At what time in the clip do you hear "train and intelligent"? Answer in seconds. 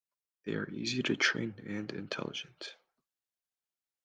1.15-2.75